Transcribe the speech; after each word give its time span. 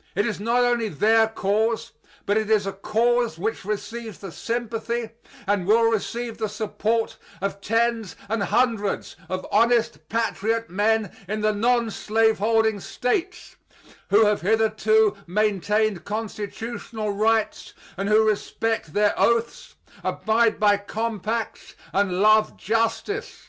"It 0.14 0.26
is 0.26 0.38
not 0.38 0.62
only 0.62 0.88
their 0.88 1.26
cause, 1.26 1.90
but 2.24 2.36
it 2.36 2.48
is 2.48 2.68
a 2.68 2.72
cause 2.72 3.36
which 3.36 3.64
receives 3.64 4.18
the 4.20 4.30
sympathy 4.30 5.10
and 5.44 5.66
will 5.66 5.82
receive 5.90 6.38
the 6.38 6.48
support 6.48 7.16
of 7.40 7.60
tens 7.60 8.14
and 8.28 8.44
hundreds 8.44 9.16
of 9.28 9.44
honest 9.50 10.08
patriot 10.08 10.70
men 10.70 11.10
in 11.26 11.40
the 11.40 11.52
nonslaveholding 11.52 12.78
States, 12.80 13.56
who 14.10 14.24
have 14.24 14.42
hitherto 14.42 15.16
maintained 15.26 16.04
constitutional 16.04 17.10
rights, 17.10 17.74
and 17.96 18.08
who 18.08 18.22
respect 18.22 18.92
their 18.92 19.18
oaths, 19.18 19.74
abide 20.04 20.60
by 20.60 20.76
compacts, 20.76 21.74
and 21.92 22.20
love 22.22 22.56
justice. 22.56 23.48